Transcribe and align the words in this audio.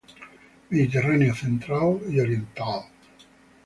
Mediterráneo 0.71 1.35
central 1.35 1.99
y 2.09 2.19
oriental. 2.21 2.85